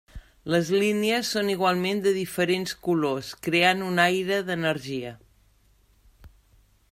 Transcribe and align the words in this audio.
Les 0.51 0.69
línies 0.83 1.27
són 1.35 1.51
igualment 1.55 2.01
de 2.05 2.13
diferents 2.15 2.73
colors, 2.87 3.29
creant 3.49 3.85
un 3.89 4.03
aire 4.07 4.41
d'energia. 4.49 5.13